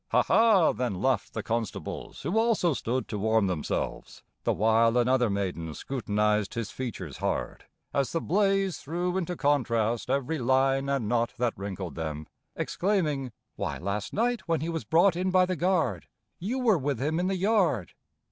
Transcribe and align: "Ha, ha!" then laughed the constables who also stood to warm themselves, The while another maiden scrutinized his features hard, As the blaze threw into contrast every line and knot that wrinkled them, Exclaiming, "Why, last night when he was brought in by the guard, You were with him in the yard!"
"Ha, 0.09 0.23
ha!" 0.23 0.73
then 0.73 0.95
laughed 0.99 1.35
the 1.35 1.43
constables 1.43 2.23
who 2.23 2.35
also 2.39 2.73
stood 2.73 3.07
to 3.07 3.19
warm 3.19 3.45
themselves, 3.45 4.23
The 4.45 4.51
while 4.51 4.97
another 4.97 5.29
maiden 5.29 5.75
scrutinized 5.75 6.55
his 6.55 6.71
features 6.71 7.17
hard, 7.17 7.65
As 7.93 8.11
the 8.11 8.19
blaze 8.19 8.79
threw 8.79 9.15
into 9.15 9.35
contrast 9.37 10.09
every 10.09 10.39
line 10.39 10.89
and 10.89 11.07
knot 11.07 11.35
that 11.37 11.55
wrinkled 11.55 11.93
them, 11.93 12.25
Exclaiming, 12.55 13.31
"Why, 13.57 13.77
last 13.77 14.11
night 14.11 14.47
when 14.47 14.61
he 14.61 14.69
was 14.69 14.85
brought 14.85 15.15
in 15.15 15.29
by 15.29 15.45
the 15.45 15.55
guard, 15.55 16.07
You 16.39 16.57
were 16.57 16.79
with 16.79 16.99
him 16.99 17.19
in 17.19 17.27
the 17.27 17.35
yard!" 17.37 17.93